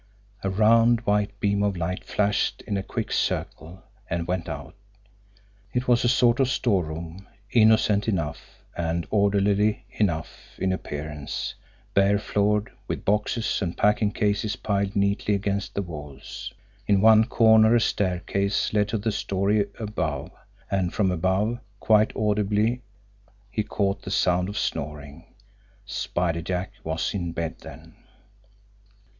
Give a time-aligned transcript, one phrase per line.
[0.43, 4.73] A round, white beam of light flashed in a quick circle and went out.
[5.73, 11.53] It was a sort of storeroom, innocent enough and orderly enough in appearance,
[11.93, 16.51] bare floored, with boxes and packing cases piled neatly against the walls.
[16.87, 20.31] In one corner a staircase led to the story above
[20.71, 22.81] and from above, quite audibly now,
[23.51, 25.25] he caught the sound of snoring.
[25.85, 27.93] Spider Jack was in bed, then!